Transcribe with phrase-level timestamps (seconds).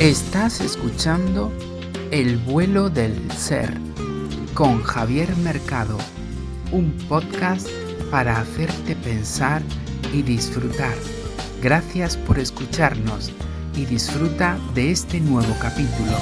[0.00, 1.52] Estás escuchando
[2.10, 3.70] El vuelo del ser
[4.52, 5.96] con Javier Mercado,
[6.72, 7.68] un podcast
[8.10, 9.62] para hacerte pensar
[10.12, 10.94] y disfrutar.
[11.62, 13.32] Gracias por escucharnos
[13.76, 16.12] y disfruta de este nuevo capítulo.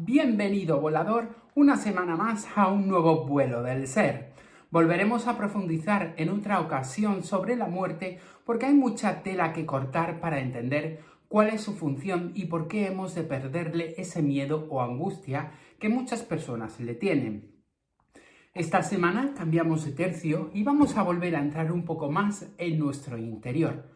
[0.00, 4.32] Bienvenido volador una semana más a un nuevo vuelo del ser.
[4.70, 10.20] Volveremos a profundizar en otra ocasión sobre la muerte porque hay mucha tela que cortar
[10.20, 14.80] para entender cuál es su función y por qué hemos de perderle ese miedo o
[14.80, 17.50] angustia que muchas personas le tienen.
[18.54, 22.78] Esta semana cambiamos de tercio y vamos a volver a entrar un poco más en
[22.78, 23.88] nuestro interior.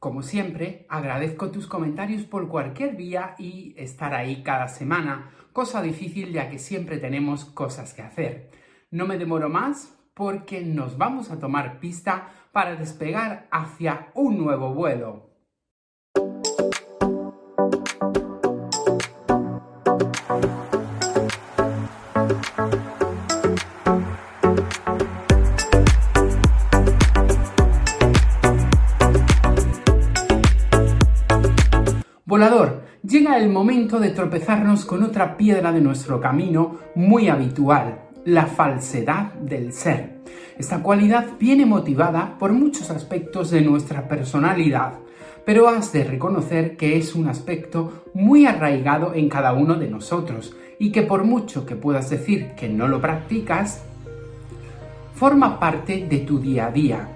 [0.00, 6.32] Como siempre, agradezco tus comentarios por cualquier vía y estar ahí cada semana, cosa difícil
[6.32, 8.50] ya que siempre tenemos cosas que hacer.
[8.90, 14.74] No me demoro más, porque nos vamos a tomar pista para despegar hacia un nuevo
[14.74, 15.30] vuelo.
[32.30, 38.46] Volador, llega el momento de tropezarnos con otra piedra de nuestro camino muy habitual, la
[38.46, 40.20] falsedad del ser.
[40.58, 44.94] Esta cualidad viene motivada por muchos aspectos de nuestra personalidad,
[45.44, 50.54] pero has de reconocer que es un aspecto muy arraigado en cada uno de nosotros
[50.78, 53.82] y que por mucho que puedas decir que no lo practicas,
[55.14, 57.08] forma parte de tu día a día.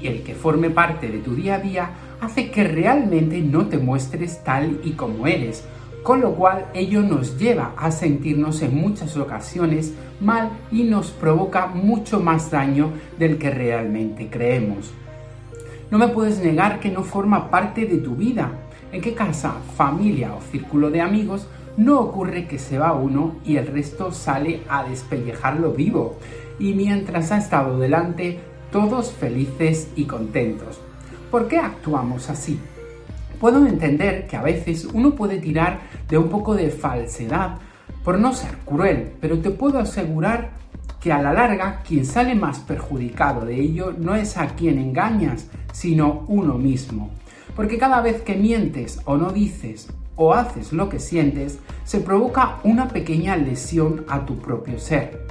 [0.00, 3.78] Y el que forme parte de tu día a día hace que realmente no te
[3.78, 5.64] muestres tal y como eres,
[6.06, 11.66] con lo cual ello nos lleva a sentirnos en muchas ocasiones mal y nos provoca
[11.66, 14.92] mucho más daño del que realmente creemos.
[15.90, 18.52] No me puedes negar que no forma parte de tu vida.
[18.92, 23.56] ¿En qué casa, familia o círculo de amigos no ocurre que se va uno y
[23.56, 26.18] el resto sale a despellejarlo vivo?
[26.60, 28.38] Y mientras ha estado delante,
[28.70, 30.78] todos felices y contentos.
[31.32, 32.60] ¿Por qué actuamos así?
[33.40, 37.58] Puedo entender que a veces uno puede tirar de un poco de falsedad
[38.02, 40.50] por no ser cruel, pero te puedo asegurar
[41.00, 45.48] que a la larga quien sale más perjudicado de ello no es a quien engañas,
[45.72, 47.10] sino uno mismo.
[47.54, 52.56] Porque cada vez que mientes o no dices o haces lo que sientes, se provoca
[52.64, 55.26] una pequeña lesión a tu propio ser.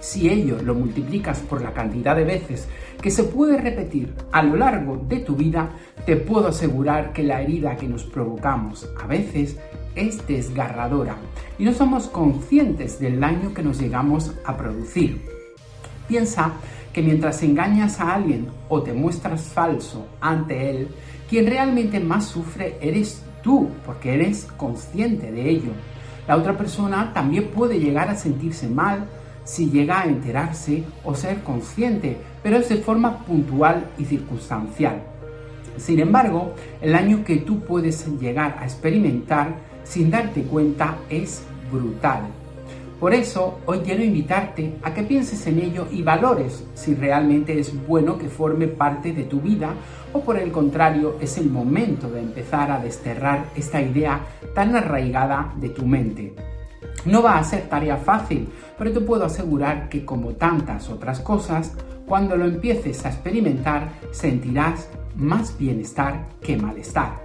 [0.00, 2.68] Si ello lo multiplicas por la cantidad de veces
[3.00, 5.70] que se puede repetir a lo largo de tu vida,
[6.04, 9.56] te puedo asegurar que la herida que nos provocamos a veces
[9.94, 11.16] es desgarradora
[11.58, 15.22] y no somos conscientes del daño que nos llegamos a producir.
[16.06, 16.52] Piensa
[16.92, 20.88] que mientras engañas a alguien o te muestras falso ante él,
[21.28, 25.70] quien realmente más sufre eres tú, porque eres consciente de ello.
[26.28, 29.06] La otra persona también puede llegar a sentirse mal
[29.46, 35.00] si llega a enterarse o ser consciente, pero es de forma puntual y circunstancial.
[35.78, 36.52] Sin embargo,
[36.82, 42.22] el daño que tú puedes llegar a experimentar sin darte cuenta es brutal.
[42.98, 47.86] Por eso, hoy quiero invitarte a que pienses en ello y valores si realmente es
[47.86, 49.74] bueno que forme parte de tu vida
[50.14, 54.20] o por el contrario es el momento de empezar a desterrar esta idea
[54.54, 56.55] tan arraigada de tu mente.
[57.06, 61.72] No va a ser tarea fácil, pero te puedo asegurar que como tantas otras cosas,
[62.04, 67.20] cuando lo empieces a experimentar sentirás más bienestar que malestar.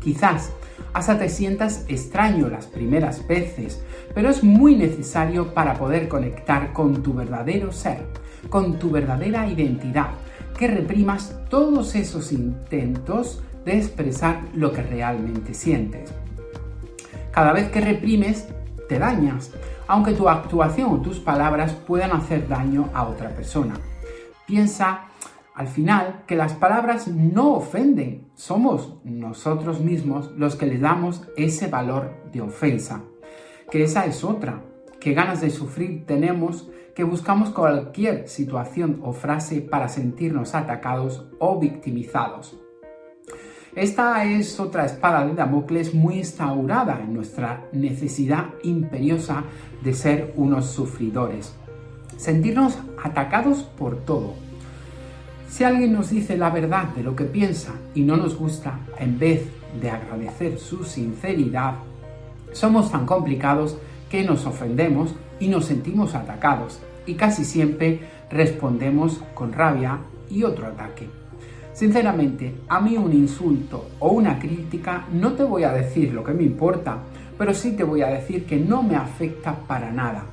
[0.00, 0.52] Quizás
[0.92, 3.82] hasta te sientas extraño las primeras veces,
[4.14, 8.06] pero es muy necesario para poder conectar con tu verdadero ser,
[8.50, 10.10] con tu verdadera identidad,
[10.58, 16.12] que reprimas todos esos intentos de expresar lo que realmente sientes.
[17.30, 18.46] Cada vez que reprimes,
[18.92, 19.50] te dañas,
[19.86, 23.74] aunque tu actuación o tus palabras puedan hacer daño a otra persona.
[24.46, 25.06] Piensa
[25.54, 31.68] al final que las palabras no ofenden, somos nosotros mismos los que les damos ese
[31.68, 33.00] valor de ofensa.
[33.70, 34.60] Que esa es otra,
[35.00, 41.58] que ganas de sufrir tenemos que buscamos cualquier situación o frase para sentirnos atacados o
[41.58, 42.61] victimizados.
[43.74, 49.44] Esta es otra espada de Damocles muy instaurada en nuestra necesidad imperiosa
[49.82, 51.54] de ser unos sufridores.
[52.18, 54.34] Sentirnos atacados por todo.
[55.48, 59.18] Si alguien nos dice la verdad de lo que piensa y no nos gusta, en
[59.18, 59.46] vez
[59.80, 61.76] de agradecer su sinceridad,
[62.52, 63.78] somos tan complicados
[64.10, 69.98] que nos ofendemos y nos sentimos atacados y casi siempre respondemos con rabia
[70.28, 71.21] y otro ataque.
[71.72, 76.34] Sinceramente, a mí un insulto o una crítica no te voy a decir lo que
[76.34, 76.98] me importa,
[77.38, 80.26] pero sí te voy a decir que no me afecta para nada.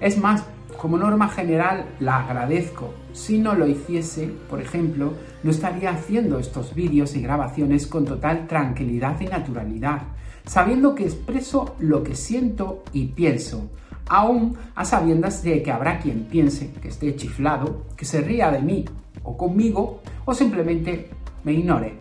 [0.00, 0.44] Es más,
[0.76, 2.92] como norma general la agradezco.
[3.12, 8.46] Si no lo hiciese, por ejemplo, no estaría haciendo estos vídeos y grabaciones con total
[8.48, 10.02] tranquilidad y naturalidad,
[10.44, 13.70] sabiendo que expreso lo que siento y pienso,
[14.08, 18.60] aún a sabiendas de que habrá quien piense que esté chiflado, que se ría de
[18.60, 18.84] mí
[19.22, 21.10] o conmigo o simplemente
[21.44, 21.94] me ignore.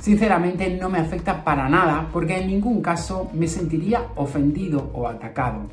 [0.00, 5.66] Sinceramente no me afecta para nada porque en ningún caso me sentiría ofendido o atacado.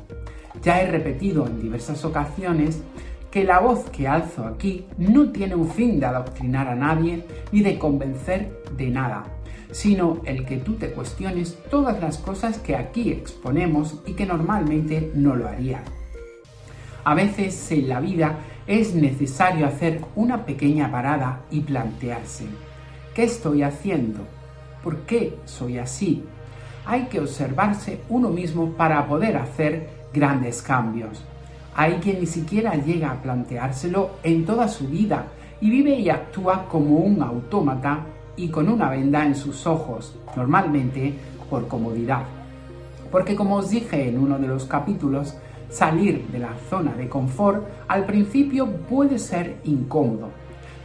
[0.62, 2.82] Ya he repetido en diversas ocasiones
[3.30, 7.62] que la voz que alzo aquí no tiene un fin de adoctrinar a nadie ni
[7.62, 9.24] de convencer de nada,
[9.72, 15.10] sino el que tú te cuestiones todas las cosas que aquí exponemos y que normalmente
[15.14, 15.82] no lo harías.
[17.04, 22.46] A veces en la vida es necesario hacer una pequeña parada y plantearse,
[23.14, 24.20] ¿qué estoy haciendo?
[24.82, 26.24] ¿Por qué soy así?
[26.86, 31.22] Hay que observarse uno mismo para poder hacer grandes cambios.
[31.76, 35.26] Hay quien ni siquiera llega a planteárselo en toda su vida
[35.60, 38.06] y vive y actúa como un autómata
[38.36, 41.12] y con una venda en sus ojos, normalmente
[41.50, 42.22] por comodidad.
[43.10, 45.36] Porque como os dije en uno de los capítulos,
[45.70, 50.30] salir de la zona de confort al principio puede ser incómodo.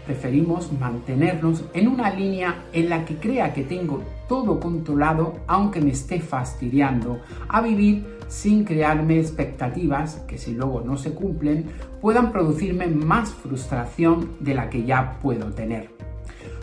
[0.06, 5.92] Preferimos mantenernos en una línea en la que crea que tengo todo controlado aunque me
[5.92, 11.66] esté fastidiando, a vivir sin crearme expectativas que si luego no se cumplen
[12.02, 15.90] puedan producirme más frustración de la que ya puedo tener.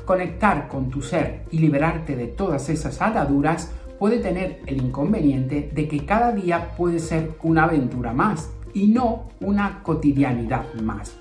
[0.05, 5.89] Conectar con tu ser y liberarte de todas esas ataduras puede tener el inconveniente de
[5.89, 11.17] que cada día puede ser una aventura más y no una cotidianidad más.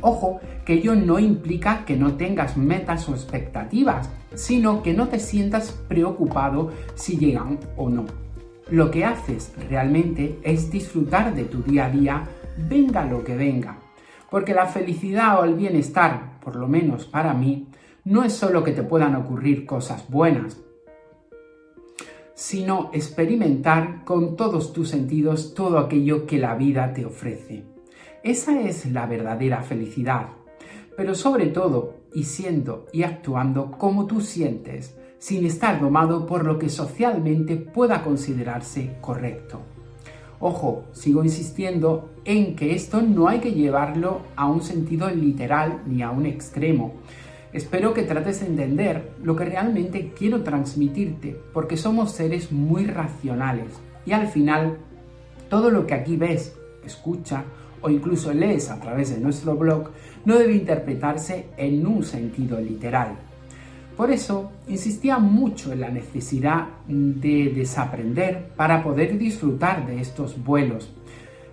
[0.00, 5.18] Ojo, que ello no implica que no tengas metas o expectativas, sino que no te
[5.18, 8.04] sientas preocupado si llegan o no.
[8.68, 12.28] Lo que haces realmente es disfrutar de tu día a día,
[12.68, 13.78] venga lo que venga.
[14.30, 17.68] Porque la felicidad o el bienestar, por lo menos para mí,
[18.04, 20.60] no es solo que te puedan ocurrir cosas buenas,
[22.36, 27.64] sino experimentar con todos tus sentidos todo aquello que la vida te ofrece.
[28.22, 30.28] Esa es la verdadera felicidad,
[30.98, 36.58] pero sobre todo, y siendo y actuando como tú sientes, sin estar domado por lo
[36.58, 39.62] que socialmente pueda considerarse correcto.
[40.38, 46.02] Ojo, sigo insistiendo en que esto no hay que llevarlo a un sentido literal ni
[46.02, 46.96] a un extremo,
[47.52, 53.72] Espero que trates de entender lo que realmente quiero transmitirte, porque somos seres muy racionales
[54.04, 54.78] y al final
[55.48, 56.54] todo lo que aquí ves,
[56.84, 57.44] escucha
[57.82, 59.90] o incluso lees a través de nuestro blog
[60.24, 63.16] no debe interpretarse en un sentido literal.
[63.96, 70.90] Por eso insistía mucho en la necesidad de desaprender para poder disfrutar de estos vuelos.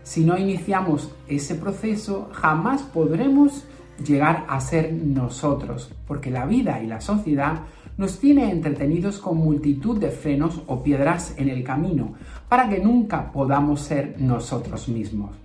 [0.03, 3.63] Si no iniciamos ese proceso, jamás podremos
[4.05, 7.61] llegar a ser nosotros, porque la vida y la sociedad
[7.97, 12.13] nos tiene entretenidos con multitud de frenos o piedras en el camino,
[12.49, 15.35] para que nunca podamos ser nosotros mismos.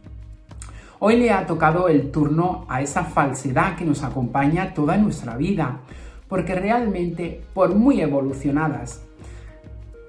[1.00, 5.80] Hoy le ha tocado el turno a esa falsedad que nos acompaña toda nuestra vida,
[6.26, 9.02] porque realmente, por muy evolucionadas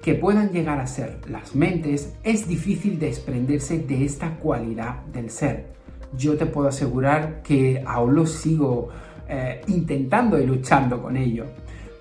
[0.02, 5.79] que puedan llegar a ser las mentes, es difícil desprenderse de esta cualidad del ser
[6.16, 8.88] yo te puedo asegurar que aún lo sigo
[9.28, 11.46] eh, intentando y luchando con ello.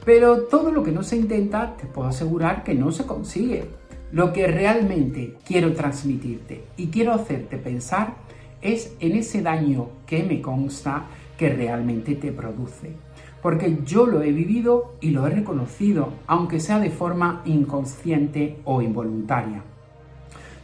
[0.06, 3.66] Pero todo lo que no se intenta, te puedo asegurar que no se consigue.
[4.12, 8.16] Lo que realmente quiero transmitirte y quiero hacerte pensar
[8.62, 11.06] es en ese daño que me consta
[11.38, 12.94] que realmente te produce.
[13.42, 18.82] Porque yo lo he vivido y lo he reconocido, aunque sea de forma inconsciente o
[18.82, 19.64] involuntaria.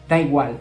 [0.09, 0.57] Da igual,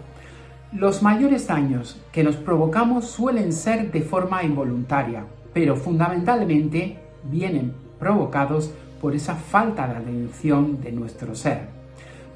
[0.75, 8.73] los mayores daños que nos provocamos suelen ser de forma involuntaria, pero fundamentalmente vienen provocados
[9.01, 11.69] por esa falta de atención de nuestro ser.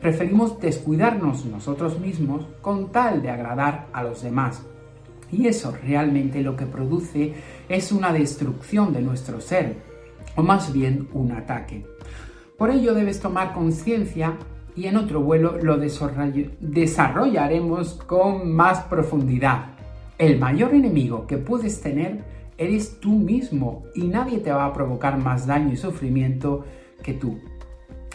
[0.00, 4.62] Preferimos descuidarnos nosotros mismos con tal de agradar a los demás.
[5.33, 7.35] Y eso realmente lo que produce
[7.68, 9.83] es una destrucción de nuestro ser,
[10.37, 11.85] o más bien un ataque.
[12.57, 14.37] Por ello debes tomar conciencia
[14.78, 19.73] y en otro vuelo lo desarrollaremos con más profundidad.
[20.18, 22.23] El mayor enemigo que puedes tener
[22.56, 26.64] eres tú mismo y nadie te va a provocar más daño y sufrimiento
[27.02, 27.40] que tú.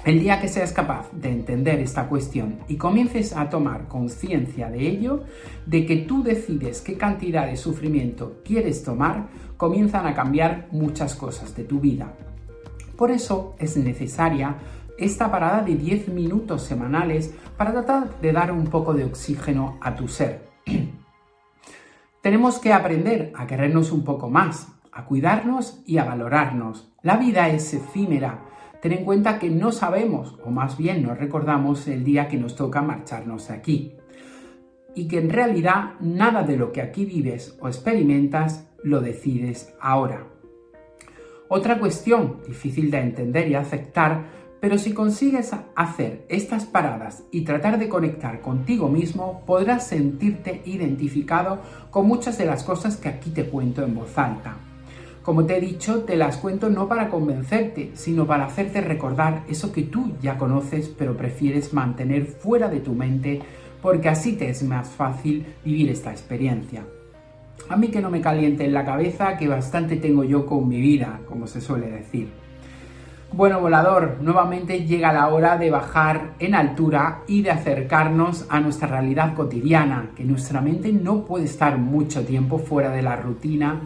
[0.06, 4.88] El día que seas capaz de entender esta cuestión y comiences a tomar conciencia de
[4.88, 5.24] ello,
[5.66, 9.28] de que tú decides qué cantidad de sufrimiento quieres tomar,
[9.58, 12.14] comienzan a cambiar muchas cosas de tu vida.
[12.96, 14.56] Por eso es necesaria
[14.98, 19.96] esta parada de 10 minutos semanales para tratar de dar un poco de oxígeno a
[19.96, 20.48] tu ser.
[22.22, 26.94] Tenemos que aprender a querernos un poco más, a cuidarnos y a valorarnos.
[27.02, 28.46] La vida es efímera.
[28.82, 32.56] Ten en cuenta que no sabemos, o más bien no recordamos, el día que nos
[32.56, 33.96] toca marcharnos aquí.
[34.96, 40.28] Y que en realidad nada de lo que aquí vives o experimentas lo decides ahora.
[41.50, 44.26] Otra cuestión difícil de entender y aceptar,
[44.64, 51.60] pero si consigues hacer estas paradas y tratar de conectar contigo mismo, podrás sentirte identificado
[51.92, 54.56] con muchas de las cosas que aquí te cuento en voz alta.
[55.22, 59.74] Como te he dicho, te las cuento no para convencerte, sino para hacerte recordar eso
[59.74, 63.42] que tú ya conoces pero prefieres mantener fuera de tu mente
[63.82, 66.86] porque así te es más fácil vivir esta experiencia.
[67.68, 70.80] A mí que no me caliente en la cabeza, que bastante tengo yo con mi
[70.80, 72.43] vida, como se suele decir.
[73.36, 78.88] Bueno, volador, nuevamente llega la hora de bajar en altura y de acercarnos a nuestra
[78.88, 83.82] realidad cotidiana, que nuestra mente no puede estar mucho tiempo fuera de la rutina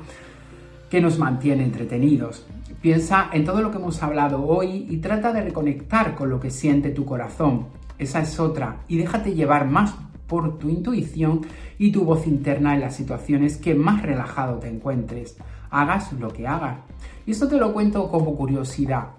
[0.90, 2.46] que nos mantiene entretenidos.
[2.82, 6.52] Piensa en todo lo que hemos hablado hoy y trata de reconectar con lo que
[6.52, 7.68] siente tu corazón.
[7.98, 8.80] Esa es otra.
[8.90, 9.96] Y déjate llevar más
[10.28, 11.46] por tu intuición
[11.78, 15.38] y tu voz interna en las situaciones que más relajado te encuentres.
[15.70, 16.80] Hagas lo que hagas.
[17.26, 19.17] Y esto te lo cuento como curiosidad.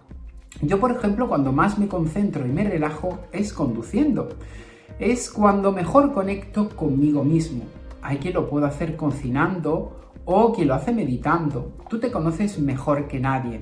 [0.61, 4.31] Yo, por ejemplo, cuando más me concentro y me relajo es conduciendo.
[4.99, 7.63] Es cuando mejor conecto conmigo mismo.
[8.03, 11.73] Hay quien lo puede hacer cocinando o quien lo hace meditando.
[11.89, 13.61] Tú te conoces mejor que nadie.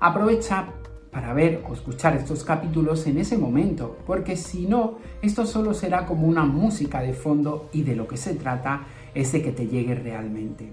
[0.00, 0.68] Aprovecha
[1.10, 6.06] para ver o escuchar estos capítulos en ese momento, porque si no, esto solo será
[6.06, 9.66] como una música de fondo y de lo que se trata es de que te
[9.66, 10.72] llegue realmente.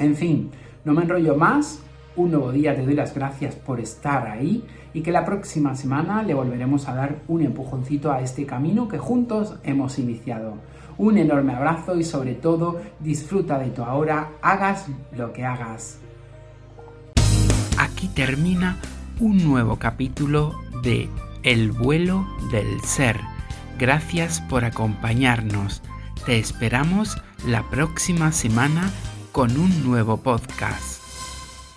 [0.00, 0.50] En fin,
[0.84, 1.80] no me enrollo más,
[2.16, 4.64] un nuevo día te doy las gracias por estar ahí
[4.94, 8.98] y que la próxima semana le volveremos a dar un empujoncito a este camino que
[8.98, 10.54] juntos hemos iniciado.
[10.98, 15.98] Un enorme abrazo y sobre todo disfruta de tu ahora, hagas lo que hagas.
[17.78, 18.78] Aquí termina
[19.18, 21.08] un nuevo capítulo de
[21.42, 23.18] El vuelo del ser.
[23.78, 25.82] Gracias por acompañarnos.
[26.26, 27.16] Te esperamos
[27.46, 28.90] la próxima semana
[29.32, 30.91] con un nuevo podcast.